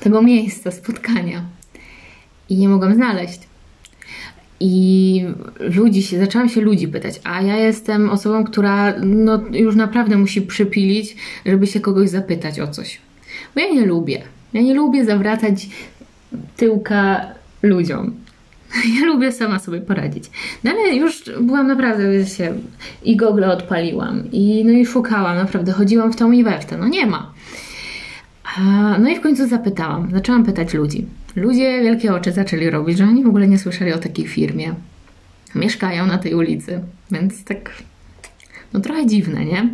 tego 0.00 0.22
miejsca, 0.22 0.70
spotkania. 0.70 1.44
I 2.48 2.56
nie 2.56 2.68
mogłam 2.68 2.94
znaleźć. 2.94 3.51
I 4.64 5.24
ludzi 5.60 6.02
się, 6.02 6.18
zaczęłam 6.18 6.48
się 6.48 6.60
ludzi 6.60 6.88
pytać, 6.88 7.20
a 7.24 7.42
ja 7.42 7.56
jestem 7.56 8.10
osobą, 8.10 8.44
która 8.44 8.94
no, 9.00 9.40
już 9.52 9.76
naprawdę 9.76 10.16
musi 10.16 10.42
przypilić, 10.42 11.16
żeby 11.46 11.66
się 11.66 11.80
kogoś 11.80 12.10
zapytać 12.10 12.60
o 12.60 12.68
coś. 12.68 13.00
Bo 13.54 13.60
ja 13.60 13.72
nie 13.72 13.86
lubię. 13.86 14.22
Ja 14.52 14.62
nie 14.62 14.74
lubię 14.74 15.04
zawracać 15.04 15.68
tyłka 16.56 17.26
ludziom. 17.62 18.12
Ja 19.00 19.06
lubię 19.06 19.32
sama 19.32 19.58
sobie 19.58 19.80
poradzić. 19.80 20.24
No 20.64 20.70
ale 20.70 20.94
już 20.96 21.24
byłam 21.40 21.66
naprawdę, 21.66 22.26
się 22.26 22.54
i 23.02 23.16
Google 23.16 23.44
odpaliłam 23.44 24.22
i 24.32 24.64
no 24.64 24.72
i 24.72 24.86
szukałam, 24.86 25.36
naprawdę 25.36 25.72
chodziłam 25.72 26.12
w 26.12 26.16
tą 26.16 26.32
i 26.32 26.44
we 26.44 26.58
w. 26.58 26.78
No 26.78 26.88
nie 26.88 27.06
ma. 27.06 27.32
No 28.98 29.08
i 29.08 29.16
w 29.16 29.20
końcu 29.20 29.48
zapytałam, 29.48 30.10
zaczęłam 30.12 30.44
pytać 30.44 30.74
ludzi. 30.74 31.06
Ludzie 31.36 31.82
wielkie 31.82 32.14
oczy 32.14 32.32
zaczęli 32.32 32.70
robić, 32.70 32.98
że 32.98 33.04
oni 33.04 33.24
w 33.24 33.26
ogóle 33.26 33.48
nie 33.48 33.58
słyszeli 33.58 33.92
o 33.92 33.98
takiej 33.98 34.26
firmie. 34.26 34.74
Mieszkają 35.54 36.06
na 36.06 36.18
tej 36.18 36.34
ulicy, 36.34 36.80
więc 37.10 37.44
tak, 37.44 37.70
no 38.72 38.80
trochę 38.80 39.06
dziwne, 39.06 39.44
nie? 39.44 39.68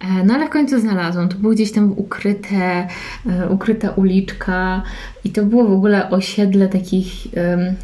E, 0.00 0.24
no 0.24 0.34
ale 0.34 0.46
w 0.46 0.50
końcu 0.50 0.80
znalazłam. 0.80 1.28
To 1.28 1.36
było 1.36 1.52
gdzieś 1.52 1.72
tam 1.72 1.92
ukryte, 1.96 2.88
e, 3.26 3.48
ukryta 3.48 3.90
uliczka 3.90 4.82
i 5.24 5.30
to 5.30 5.42
było 5.42 5.64
w 5.64 5.72
ogóle 5.72 6.10
osiedle 6.10 6.68
takich, 6.68 7.26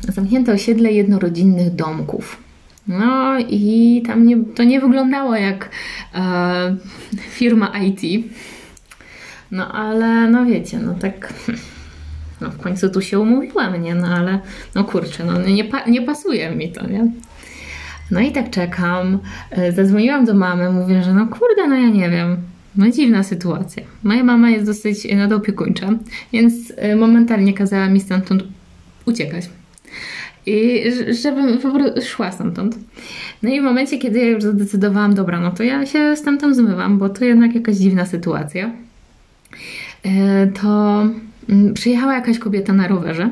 zamknięte 0.08 0.52
osiedle 0.52 0.92
jednorodzinnych 0.92 1.74
domków. 1.74 2.42
No 2.88 3.38
i 3.38 4.02
tam 4.06 4.26
nie, 4.26 4.44
to 4.54 4.64
nie 4.64 4.80
wyglądało 4.80 5.36
jak 5.36 5.68
e, 6.14 6.76
firma 7.30 7.72
IT. 7.78 8.26
No 9.52 9.72
ale 9.72 10.30
no 10.30 10.46
wiecie, 10.46 10.78
no 10.78 10.94
tak 10.94 11.34
no 12.40 12.50
w 12.50 12.58
końcu 12.58 12.90
tu 12.90 13.00
się 13.00 13.18
umówiłam, 13.18 13.82
nie? 13.82 13.94
No 13.94 14.06
ale 14.06 14.38
no 14.74 14.84
kurczę, 14.84 15.24
no 15.24 15.42
nie, 15.42 15.64
pa 15.64 15.84
nie 15.84 16.02
pasuje 16.02 16.50
mi 16.50 16.72
to, 16.72 16.86
nie? 16.86 17.12
No 18.10 18.20
i 18.20 18.32
tak 18.32 18.50
czekam. 18.50 19.18
E, 19.50 19.72
zadzwoniłam 19.72 20.24
do 20.24 20.34
mamy, 20.34 20.70
mówię, 20.70 21.02
że 21.02 21.14
no 21.14 21.26
kurde, 21.26 21.68
no 21.68 21.74
ja 21.74 21.88
nie 21.88 22.10
wiem. 22.10 22.36
No 22.76 22.90
dziwna 22.90 23.22
sytuacja. 23.22 23.82
Moja 24.02 24.24
mama 24.24 24.50
jest 24.50 24.66
dosyć 24.66 25.14
nadopiekuńcza, 25.14 25.88
więc 26.32 26.54
e, 26.76 26.96
momentalnie 26.96 27.54
kazała 27.54 27.88
mi 27.88 28.00
stamtąd 28.00 28.44
uciekać. 29.06 29.50
I 30.46 30.82
żebym 31.22 31.58
po 31.58 31.70
prostu 31.70 32.02
szła 32.02 32.32
stamtąd. 32.32 32.78
No 33.42 33.50
i 33.50 33.60
w 33.60 33.64
momencie, 33.64 33.98
kiedy 33.98 34.18
ja 34.18 34.28
już 34.28 34.42
zadecydowałam, 34.42 35.14
dobra, 35.14 35.40
no 35.40 35.50
to 35.50 35.62
ja 35.62 35.86
się 35.86 36.16
stamtąd 36.16 36.56
zmywam, 36.56 36.98
bo 36.98 37.08
to 37.08 37.24
jednak 37.24 37.54
jakaś 37.54 37.76
dziwna 37.76 38.06
sytuacja, 38.06 38.66
e, 38.66 38.70
to 40.62 41.02
mm, 41.48 41.74
przyjechała 41.74 42.14
jakaś 42.14 42.38
kobieta 42.38 42.72
na 42.72 42.88
rowerze. 42.88 43.30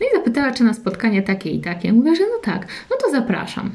No 0.00 0.06
i 0.06 0.16
zapytała, 0.16 0.52
czy 0.52 0.64
na 0.64 0.74
spotkanie 0.74 1.22
takie 1.22 1.50
i 1.50 1.60
takie. 1.60 1.92
Mówię, 1.92 2.16
że 2.16 2.22
no 2.22 2.38
tak, 2.42 2.66
no 2.90 2.96
to 3.04 3.10
zapraszam. 3.10 3.70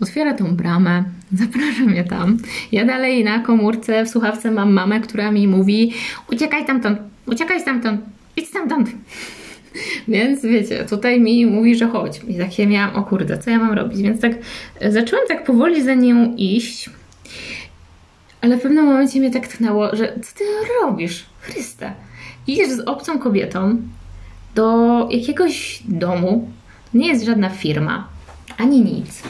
Otwiera 0.00 0.34
tą 0.34 0.56
bramę, 0.56 1.04
zaprasza 1.42 1.82
mnie 1.86 2.04
tam. 2.04 2.36
Ja 2.72 2.84
dalej 2.84 3.24
na 3.24 3.38
komórce 3.38 4.04
w 4.04 4.08
słuchawce 4.08 4.50
mam 4.50 4.72
mamę, 4.72 5.00
która 5.00 5.30
mi 5.30 5.48
mówi: 5.48 5.92
uciekaj 6.32 6.66
tamtąd, 6.66 6.98
uciekaj 7.26 7.60
stamtąd, 7.60 8.00
idź 8.36 8.48
stamtąd. 8.48 8.90
Więc 10.08 10.42
wiecie, 10.42 10.84
tutaj 10.84 11.20
mi 11.20 11.46
mówi, 11.46 11.76
że 11.76 11.86
chodź. 11.86 12.20
I 12.28 12.38
tak 12.38 12.52
się 12.52 12.66
miałam, 12.66 12.96
o 12.96 13.02
kurde, 13.02 13.38
co 13.38 13.50
ja 13.50 13.58
mam 13.58 13.72
robić? 13.72 14.02
Więc 14.02 14.20
tak 14.20 14.32
e, 14.80 14.92
zaczęłam 14.92 15.26
tak 15.28 15.44
powoli 15.44 15.82
za 15.82 15.94
nią 15.94 16.34
iść. 16.36 16.90
Ale 18.46 18.56
w 18.56 18.62
pewnym 18.62 18.84
momencie 18.84 19.20
mnie 19.20 19.30
tak 19.30 19.46
tknęło, 19.48 19.96
że 19.96 20.18
co 20.22 20.38
ty 20.38 20.44
robisz? 20.82 21.26
Chryste. 21.40 21.94
Idziesz 22.46 22.70
z 22.70 22.80
obcą 22.80 23.18
kobietą 23.18 23.82
do 24.54 25.08
jakiegoś 25.10 25.82
domu. 25.84 26.50
Nie 26.94 27.08
jest 27.08 27.24
żadna 27.24 27.50
firma, 27.50 28.08
ani 28.58 28.80
nic. 28.84 29.22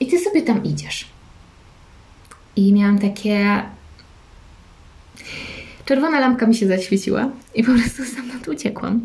I 0.00 0.06
ty 0.06 0.18
sobie 0.18 0.42
tam 0.42 0.64
idziesz. 0.64 1.06
I 2.56 2.72
miałam 2.72 2.98
takie. 2.98 3.62
Czerwona 5.84 6.20
lampka 6.20 6.46
mi 6.46 6.54
się 6.54 6.66
zaświeciła 6.66 7.28
i 7.54 7.64
po 7.64 7.72
prostu 7.72 8.04
stamtąd 8.04 8.48
uciekłam. 8.48 9.00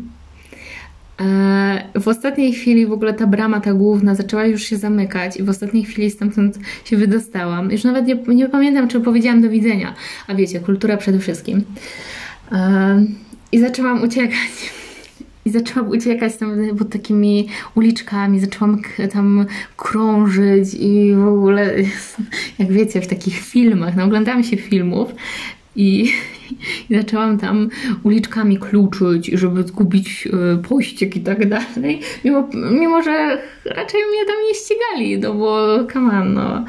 E, 1.20 2.00
w 2.00 2.08
ostatniej 2.08 2.52
chwili 2.52 2.86
w 2.86 2.92
ogóle 2.92 3.14
ta 3.14 3.26
brama, 3.26 3.60
ta 3.60 3.74
główna, 3.74 4.14
zaczęła 4.14 4.44
już 4.46 4.62
się 4.62 4.76
zamykać 4.76 5.36
i 5.36 5.42
w 5.42 5.48
ostatniej 5.48 5.84
chwili 5.84 6.10
stamtąd 6.10 6.58
się 6.84 6.96
wydostałam. 6.96 7.72
Już 7.72 7.84
nawet 7.84 8.06
nie, 8.06 8.34
nie 8.34 8.48
pamiętam, 8.48 8.88
czy 8.88 9.00
powiedziałam 9.00 9.42
do 9.42 9.48
widzenia. 9.48 9.94
A 10.26 10.34
wiecie, 10.34 10.60
kultura 10.60 10.96
przede 10.96 11.18
wszystkim. 11.18 11.64
E, 12.52 13.04
I 13.52 13.58
zaczęłam 13.60 14.02
uciekać. 14.02 14.72
I 15.44 15.50
zaczęłam 15.50 15.90
uciekać 15.90 16.36
tam 16.36 16.76
pod 16.78 16.90
takimi 16.90 17.48
uliczkami, 17.74 18.40
zaczęłam 18.40 18.82
tam 19.12 19.46
krążyć 19.76 20.74
i 20.74 21.14
w 21.14 21.26
ogóle, 21.26 21.74
jak 22.58 22.72
wiecie, 22.72 23.00
w 23.00 23.06
takich 23.06 23.40
filmach, 23.40 23.96
no 23.96 24.04
oglądałam 24.04 24.44
się 24.44 24.56
filmów 24.56 25.14
i, 25.76 26.12
i 26.90 26.96
zaczęłam 26.96 27.38
tam 27.38 27.68
uliczkami 28.02 28.58
kluczyć, 28.58 29.26
żeby 29.26 29.62
zgubić 29.62 30.26
y, 30.26 30.62
pościg 30.68 31.16
i 31.16 31.20
tak 31.20 31.48
dalej. 31.48 32.00
Mimo, 32.24 32.48
mimo, 32.70 33.02
że 33.02 33.42
raczej 33.64 34.00
mnie 34.00 34.26
tam 34.26 34.36
nie 34.48 34.54
ścigali, 34.54 35.18
no 35.18 35.34
bo 35.34 35.78
come 35.92 36.20
on, 36.20 36.34
no. 36.34 36.64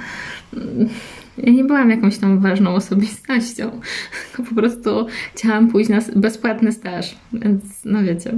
Ja 1.37 1.53
nie 1.53 1.63
byłam 1.63 1.89
jakąś 1.89 2.17
tam 2.17 2.39
ważną 2.39 2.75
osobistością, 2.75 3.81
po 4.49 4.55
prostu 4.55 5.07
chciałam 5.35 5.67
pójść 5.67 5.89
na 5.89 5.99
bezpłatny 6.15 6.71
staż, 6.71 7.15
więc 7.33 7.63
no 7.85 8.03
wiecie. 8.03 8.33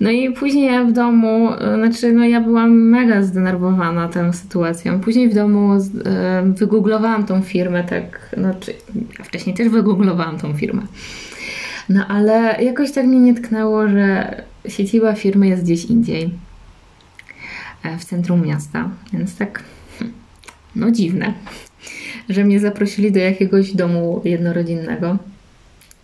No 0.00 0.10
i 0.10 0.32
później 0.32 0.66
ja 0.66 0.84
w 0.84 0.92
domu, 0.92 1.48
znaczy 1.74 2.12
no 2.12 2.24
ja 2.24 2.40
byłam 2.40 2.70
mega 2.70 3.22
zdenerwowana 3.22 4.08
tą 4.08 4.32
sytuacją. 4.32 5.00
Później 5.00 5.28
w 5.28 5.34
domu 5.34 5.70
wygooglowałam 6.44 7.26
tą 7.26 7.42
firmę, 7.42 7.84
tak, 7.84 8.34
znaczy 8.38 8.74
ja 9.18 9.24
wcześniej 9.24 9.56
też 9.56 9.68
wygooglowałam 9.68 10.38
tą 10.38 10.54
firmę. 10.54 10.82
No 11.88 12.06
ale 12.06 12.62
jakoś 12.62 12.92
tak 12.92 13.06
mnie 13.06 13.20
nie 13.20 13.34
tknęło, 13.34 13.88
że 13.88 14.42
siedziba 14.68 15.14
firmy 15.14 15.48
jest 15.48 15.64
gdzieś 15.64 15.84
indziej, 15.84 16.30
e, 17.82 17.98
w 17.98 18.04
centrum 18.04 18.46
miasta, 18.46 18.90
więc 19.12 19.36
tak, 19.36 19.62
hmm, 19.98 20.16
no 20.76 20.90
dziwne, 20.90 21.34
że 22.28 22.44
mnie 22.44 22.60
zaprosili 22.60 23.12
do 23.12 23.18
jakiegoś 23.18 23.72
domu 23.72 24.20
jednorodzinnego. 24.24 25.18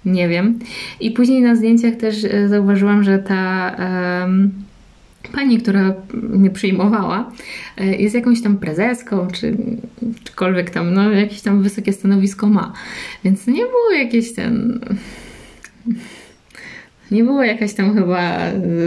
Nie 0.05 0.29
wiem. 0.29 0.59
I 1.01 1.11
później 1.11 1.43
na 1.43 1.57
zdjęciach 1.57 1.97
też 1.97 2.25
e, 2.25 2.49
zauważyłam, 2.49 3.03
że 3.03 3.19
ta 3.19 3.77
um, 4.21 4.51
pani, 5.33 5.59
która 5.59 5.95
mnie 6.13 6.51
przyjmowała, 6.51 7.33
e, 7.77 7.97
jest 7.97 8.15
jakąś 8.15 8.43
tam 8.43 8.57
prezeską, 8.57 9.29
czy 9.33 9.57
czykolwiek 10.25 10.71
tam, 10.71 10.95
no 10.95 11.11
jakieś 11.11 11.41
tam 11.41 11.63
wysokie 11.63 11.93
stanowisko 11.93 12.47
ma. 12.47 12.73
Więc 13.25 13.47
nie 13.47 13.65
było 13.65 13.91
jakieś 13.99 14.35
ten 14.35 14.81
nie 17.11 17.25
było 17.25 17.43
jakaś 17.43 17.75
tam 17.75 17.95
chyba 17.95 18.39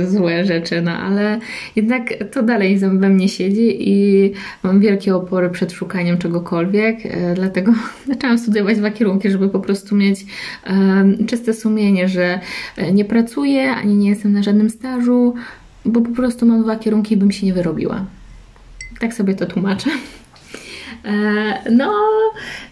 złe 0.08 0.46
rzeczy, 0.46 0.82
no 0.82 0.92
ale 0.92 1.40
jednak 1.76 2.14
to 2.32 2.44
dalej 2.44 2.78
we 2.78 3.10
mnie 3.10 3.30
siedzi 3.30 3.90
i 3.90 4.32
mam 4.64 4.80
wielkie 4.80 5.16
opory 5.16 5.50
przed 5.50 5.72
szukaniem 5.72 6.18
czegokolwiek, 6.18 7.06
e, 7.06 7.34
dlatego 7.36 7.74
zaczęłam 8.08 8.38
studiować 8.38 8.78
dwa 8.78 8.92
kierunki, 8.92 9.30
żeby 9.30 9.50
po 9.50 9.60
prostu 9.60 9.96
mieć 9.96 10.26
czyste 11.28 11.54
sumienie, 11.54 12.08
że 12.08 12.40
e, 12.78 12.94
nie 12.94 13.06
pracuję, 13.06 13.72
ani 13.72 13.96
nie 13.96 14.10
jestem 14.10 14.34
na 14.34 14.44
żadnym 14.44 14.70
stażu, 14.70 15.34
bo 15.86 16.02
po 16.02 16.12
prostu 16.12 16.46
mam 16.46 16.64
dwa 16.64 16.76
kierunki 16.76 17.14
i 17.14 17.18
bym 17.18 17.32
się 17.32 17.46
nie 17.46 17.54
wyrobiła. 17.54 18.06
Tak 19.00 19.14
sobie 19.14 19.34
to 19.34 19.46
tłumaczę. 19.46 19.90
E, 21.06 21.72
no, 21.72 21.94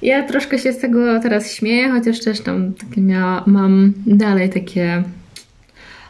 ja 0.02 0.24
troszkę 0.24 0.60
się 0.60 0.74
z 0.74 0.78
tego 0.78 1.20
teraz 1.20 1.54
śmieję, 1.54 1.90
chociaż 1.90 2.20
też 2.20 2.42
tam 2.42 2.74
takie 2.74 3.02
miała, 3.02 3.44
mam 3.48 3.94
dalej 4.06 4.50
takie 4.50 5.04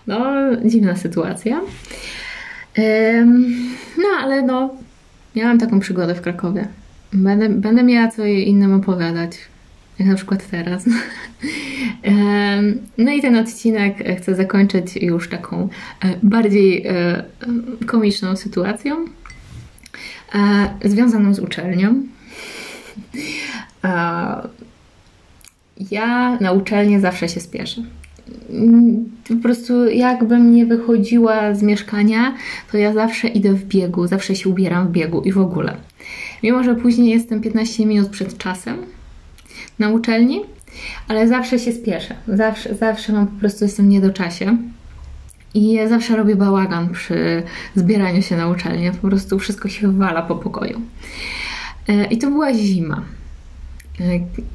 no, 0.07 0.35
dziwna 0.65 0.95
sytuacja. 0.95 1.61
No, 3.97 4.07
ale 4.21 4.41
no, 4.41 4.69
miałam 5.35 5.59
taką 5.59 5.79
przygodę 5.79 6.15
w 6.15 6.21
Krakowie. 6.21 6.67
Będę, 7.13 7.49
będę 7.49 7.83
miała 7.83 8.07
co 8.07 8.25
innym 8.25 8.73
opowiadać, 8.73 9.31
jak 9.99 10.07
na 10.07 10.15
przykład 10.15 10.49
teraz. 10.51 10.85
No 12.97 13.11
i 13.11 13.21
ten 13.21 13.35
odcinek 13.35 13.97
chcę 14.17 14.35
zakończyć 14.35 14.95
już 14.95 15.29
taką 15.29 15.69
e, 16.03 16.15
bardziej 16.23 16.87
e, 16.87 17.23
komiczną 17.85 18.35
sytuacją, 18.35 19.05
e, 20.35 20.89
związaną 20.89 21.33
z 21.33 21.39
uczelnią. 21.39 21.95
Ja 25.91 26.37
na 26.41 26.51
uczelnię 26.51 26.99
zawsze 26.99 27.29
się 27.29 27.39
spieszę 27.39 27.83
po 29.27 29.35
prostu 29.35 29.89
jakbym 29.89 30.53
nie 30.53 30.65
wychodziła 30.65 31.55
z 31.55 31.63
mieszkania, 31.63 32.35
to 32.71 32.77
ja 32.77 32.93
zawsze 32.93 33.27
idę 33.27 33.53
w 33.53 33.65
biegu, 33.65 34.07
zawsze 34.07 34.35
się 34.35 34.49
ubieram 34.49 34.87
w 34.87 34.91
biegu 34.91 35.21
i 35.21 35.31
w 35.31 35.37
ogóle. 35.37 35.77
Mimo, 36.43 36.63
że 36.63 36.75
później 36.75 37.09
jestem 37.09 37.41
15 37.41 37.85
minut 37.85 38.09
przed 38.09 38.37
czasem 38.37 38.77
na 39.79 39.89
uczelni, 39.89 40.41
ale 41.07 41.27
zawsze 41.27 41.59
się 41.59 41.71
spieszę. 41.71 42.15
Zawsze, 42.27 42.75
zawsze 42.75 43.13
mam 43.13 43.27
po 43.27 43.39
prostu 43.39 43.65
jestem 43.65 43.89
nie 43.89 44.01
do 44.01 44.13
czasie. 44.13 44.57
I 45.53 45.73
ja 45.73 45.87
zawsze 45.87 46.15
robię 46.15 46.35
bałagan 46.35 46.89
przy 46.89 47.43
zbieraniu 47.75 48.21
się 48.21 48.37
na 48.37 48.47
uczelnię. 48.47 48.91
Po 48.91 49.07
prostu 49.07 49.39
wszystko 49.39 49.69
się 49.69 49.87
wywala 49.87 50.21
po 50.21 50.35
pokoju. 50.35 50.81
E, 51.87 52.05
I 52.05 52.17
to 52.17 52.27
była 52.27 52.53
zima. 52.53 53.01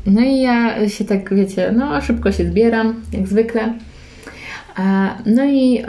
No 0.07 0.21
i 0.21 0.41
ja 0.41 0.89
się 0.89 1.05
tak, 1.05 1.35
wiecie, 1.35 1.75
no 1.77 2.01
szybko 2.01 2.33
się 2.33 2.47
zbieram, 2.47 3.03
jak 3.13 3.29
zwykle. 3.29 3.75
No 5.27 5.45
i, 5.45 5.83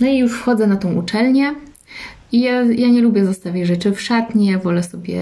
no 0.00 0.06
i 0.06 0.18
już 0.18 0.32
wchodzę 0.32 0.66
na 0.66 0.76
tą 0.76 0.94
uczelnię. 0.94 1.54
I 2.32 2.40
ja, 2.40 2.62
ja 2.62 2.88
nie 2.88 3.00
lubię 3.00 3.24
zostawiać 3.24 3.66
rzeczy 3.66 3.92
w 3.92 4.00
szatni, 4.00 4.46
ja 4.46 4.58
wolę 4.58 4.82
sobie 4.82 5.20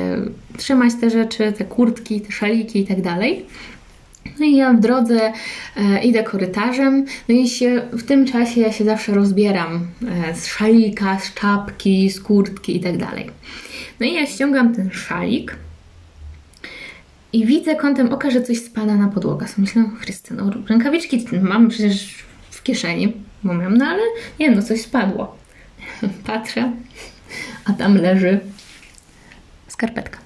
trzymać 0.56 0.92
te 1.00 1.10
rzeczy, 1.10 1.52
te 1.52 1.64
kurtki, 1.64 2.20
te 2.20 2.32
szaliki 2.32 2.80
i 2.80 2.86
tak 2.86 3.02
dalej. 3.02 3.46
No 4.40 4.46
i 4.46 4.56
ja 4.56 4.72
w 4.72 4.80
drodze 4.80 5.32
e, 5.76 6.02
idę 6.04 6.22
korytarzem, 6.22 7.04
no 7.28 7.34
i 7.34 7.48
się, 7.48 7.82
w 7.92 8.02
tym 8.02 8.26
czasie 8.26 8.60
ja 8.60 8.72
się 8.72 8.84
zawsze 8.84 9.14
rozbieram 9.14 9.86
e, 10.30 10.34
z 10.34 10.46
szalika, 10.46 11.18
z 11.18 11.34
czapki, 11.34 12.10
z 12.10 12.20
kurtki 12.20 12.76
i 12.76 12.80
tak 12.80 12.96
dalej. 12.96 13.30
No 14.00 14.06
i 14.06 14.14
ja 14.14 14.26
ściągam 14.26 14.74
ten 14.74 14.90
szalik, 14.90 15.56
i 17.36 17.46
widzę 17.46 17.76
kątem 17.76 18.12
oka, 18.12 18.30
że 18.30 18.42
coś 18.42 18.58
spada 18.58 18.94
na 18.94 19.08
podłogę. 19.08 19.48
So 19.48 19.54
myślę, 19.58 19.84
Chryste, 20.00 20.34
no 20.34 20.50
rękawiczki 20.68 21.26
mam 21.42 21.68
przecież 21.68 22.24
w 22.50 22.62
kieszeni, 22.62 23.12
bo 23.44 23.54
no 23.54 23.86
ale 23.86 24.02
nie 24.40 24.50
no 24.50 24.62
coś 24.62 24.80
spadło. 24.80 25.36
Patrzę, 26.26 26.72
a 27.64 27.72
tam 27.72 27.96
leży 27.96 28.40
skarpetka. 29.68 30.18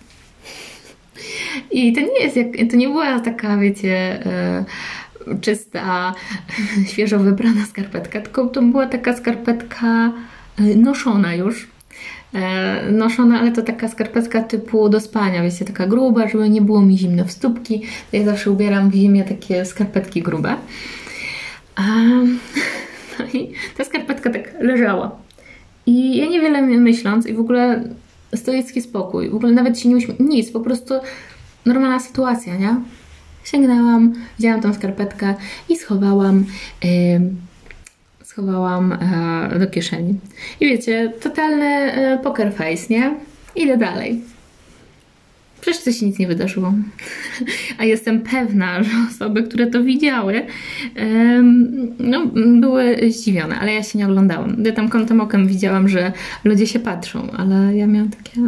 I 1.71 1.93
to 1.93 2.01
nie 2.01 2.21
jest, 2.21 2.37
jak, 2.37 2.47
to 2.71 2.77
nie 2.77 2.89
była 2.89 3.21
taka, 3.21 3.57
wiecie, 3.57 4.27
e, 4.27 4.65
czysta, 5.41 6.15
świeżo 6.93 7.19
wybrana 7.19 7.67
skarpetka, 7.67 8.21
tylko 8.21 8.47
to 8.47 8.63
była 8.63 8.87
taka 8.87 9.17
skarpetka 9.17 10.13
e, 10.59 10.63
noszona 10.63 11.35
już 11.35 11.69
noszona, 12.93 13.41
ale 13.41 13.53
to 13.53 13.63
taka 13.63 13.89
skarpetka 13.89 14.43
typu 14.43 14.89
do 14.89 15.01
spania, 15.01 15.43
wiecie, 15.43 15.65
taka 15.65 15.87
gruba, 15.87 16.29
żeby 16.29 16.51
nie 16.51 16.63
było 16.63 16.81
mi 16.81 16.99
zimno 16.99 17.25
w 17.25 17.31
stópki. 17.31 17.83
Ja 18.13 18.25
zawsze 18.25 18.51
ubieram 18.51 18.91
w 18.91 18.95
zimie 18.95 19.25
takie 19.25 19.65
skarpetki 19.65 20.23
grube. 20.23 20.57
No 23.19 23.27
i 23.41 23.53
ta 23.77 23.85
skarpetka 23.85 24.31
tak 24.31 24.55
leżała. 24.61 25.19
I 25.87 26.17
ja 26.17 26.27
niewiele 26.27 26.63
myśląc 26.63 27.27
i 27.27 27.35
w 27.35 27.41
ogóle 27.41 27.85
stoicki 28.35 28.83
spokój, 28.83 29.31
w 29.31 29.35
ogóle 29.35 29.53
nawet 29.53 29.79
się 29.79 29.89
nie 29.89 29.97
uśmiech, 29.97 30.21
nic, 30.21 30.51
po 30.51 30.61
prostu 30.61 30.95
normalna 31.67 32.01
sytuacja, 32.01 32.57
nie? 32.57 32.77
Sięgnęłam, 33.45 34.13
wzięłam 34.39 34.61
tą 34.61 34.75
skarpetkę 34.75 35.35
i 35.69 35.77
schowałam, 35.77 36.45
yy, 36.85 36.91
schowałam 38.41 38.99
yy, 39.53 39.59
do 39.59 39.67
kieszeni. 39.67 40.15
I 40.61 40.67
wiecie, 40.67 41.13
totalny 41.21 41.93
yy, 42.11 42.19
poker 42.19 42.53
face, 42.53 42.87
nie? 42.91 43.15
Idę 43.57 43.77
dalej. 43.77 44.21
Przecież 45.61 45.85
to 45.85 45.93
się 45.93 46.07
nic 46.07 46.19
nie 46.19 46.27
wydarzyło. 46.27 46.75
A 47.79 47.85
jestem 47.85 48.21
pewna, 48.21 48.83
że 48.83 48.91
osoby, 49.11 49.43
które 49.43 49.67
to 49.67 49.83
widziały, 49.83 50.47
no, 51.99 52.27
były 52.61 52.97
zdziwione, 53.11 53.59
ale 53.59 53.75
ja 53.75 53.83
się 53.83 53.99
nie 53.99 54.07
oglądałam. 54.07 54.57
Ja 54.65 54.73
tam 54.73 54.89
kątem 54.89 55.21
okiem 55.21 55.47
widziałam, 55.47 55.89
że 55.89 56.13
ludzie 56.45 56.67
się 56.67 56.79
patrzą, 56.79 57.31
ale 57.33 57.77
ja 57.77 57.87
miałam 57.87 58.09
takie 58.09 58.41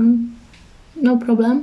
no 1.03 1.17
problem. 1.17 1.63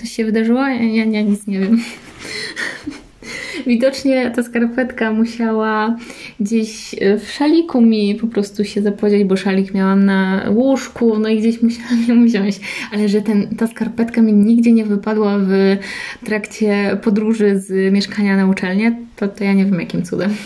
Coś 0.00 0.10
się 0.10 0.24
wydarzyło? 0.24 0.60
Ja, 0.60 1.04
ja 1.04 1.22
nic 1.22 1.46
nie 1.46 1.60
wiem. 1.60 1.80
Widocznie 3.66 4.30
ta 4.30 4.42
skarpetka 4.42 5.12
musiała 5.12 5.96
gdzieś 6.40 6.94
e, 7.00 7.18
w 7.18 7.30
szaliku 7.30 7.80
mi 7.80 8.14
po 8.14 8.26
prostu 8.26 8.64
się 8.64 8.82
zapodziać, 8.82 9.24
bo 9.24 9.36
szalik 9.36 9.74
miałam 9.74 10.04
na 10.04 10.44
łóżku, 10.50 11.18
no 11.18 11.28
i 11.28 11.38
gdzieś 11.38 11.62
musiałam 11.62 12.04
ją 12.08 12.24
wziąć. 12.24 12.60
Ale 12.92 13.08
że 13.08 13.22
ten, 13.22 13.56
ta 13.56 13.66
skarpetka 13.66 14.22
mi 14.22 14.32
nigdzie 14.32 14.72
nie 14.72 14.84
wypadła 14.84 15.38
w 15.38 15.76
trakcie 16.24 16.98
podróży 17.02 17.60
z 17.60 17.92
mieszkania 17.92 18.36
na 18.36 18.46
uczelnię, 18.46 18.96
to, 19.16 19.28
to 19.28 19.44
ja 19.44 19.52
nie 19.52 19.64
wiem 19.64 19.80
jakim 19.80 20.02
cudem. 20.02 20.34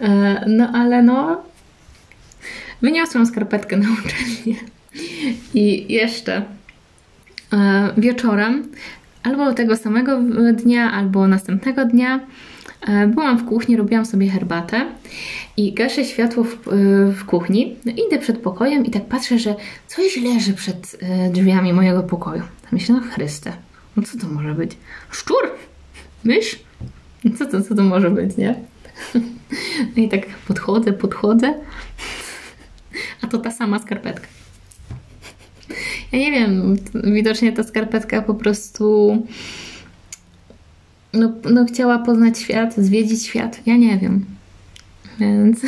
E, 0.00 0.44
no 0.46 0.68
ale 0.72 1.02
no, 1.02 1.42
wyniosłam 2.82 3.26
skarpetkę 3.26 3.76
na 3.76 3.88
uczelnię. 3.92 4.60
I 5.54 5.92
jeszcze 5.92 6.42
e, 7.52 7.90
wieczorem 7.98 8.68
albo 9.22 9.54
tego 9.54 9.76
samego 9.76 10.20
dnia, 10.52 10.92
albo 10.92 11.28
następnego 11.28 11.84
dnia 11.84 12.20
byłam 13.08 13.38
w 13.38 13.44
kuchni, 13.44 13.76
robiłam 13.76 14.06
sobie 14.06 14.28
herbatę 14.28 14.86
i 15.56 15.72
gaszę 15.72 16.04
światło 16.04 16.44
w, 16.44 16.52
e, 16.52 16.76
w 17.12 17.24
kuchni. 17.24 17.76
No, 17.84 17.92
idę 17.92 18.18
przed 18.18 18.38
pokojem 18.38 18.86
i 18.86 18.90
tak 18.90 19.06
patrzę, 19.06 19.38
że 19.38 19.54
coś 19.86 20.16
leży 20.16 20.52
przed 20.52 20.96
e, 21.00 21.30
drzwiami 21.30 21.72
mojego 21.72 22.02
pokoju. 22.02 22.42
Myślę, 22.72 22.94
no 22.94 23.00
Chryste, 23.00 23.52
no 23.96 24.02
co 24.02 24.18
to 24.18 24.26
może 24.26 24.54
być? 24.54 24.76
Szczur? 25.10 25.50
Mysz? 26.24 26.58
Co 27.38 27.46
to, 27.46 27.62
co 27.62 27.74
to 27.74 27.82
może 27.82 28.10
być, 28.10 28.36
nie? 28.36 28.54
No 29.96 30.02
i 30.02 30.08
tak 30.08 30.26
podchodzę, 30.48 30.92
podchodzę, 30.92 31.54
a 33.22 33.26
to 33.26 33.38
ta 33.38 33.50
sama 33.50 33.78
skarpetka. 33.78 34.26
Ja 36.12 36.18
nie 36.18 36.30
wiem, 36.30 36.76
widocznie 36.94 37.52
ta 37.52 37.62
skarpetka 37.62 38.22
po 38.22 38.34
prostu 38.34 39.16
no, 41.12 41.32
no 41.50 41.64
chciała 41.64 41.98
poznać 41.98 42.38
świat, 42.38 42.74
zwiedzić 42.74 43.26
świat. 43.26 43.60
Ja 43.66 43.76
nie 43.76 43.98
wiem. 43.98 44.24
Więc 45.20 45.60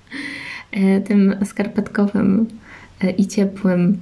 e, 0.72 1.00
tym 1.00 1.34
skarpetkowym 1.44 2.46
e, 3.02 3.10
i 3.10 3.26
ciepłym, 3.26 3.98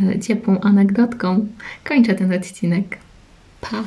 e, 0.00 0.20
ciepłą 0.20 0.60
anegdotką 0.60 1.46
kończę 1.84 2.14
ten 2.14 2.32
odcinek. 2.32 2.98
Pa! 3.60 3.84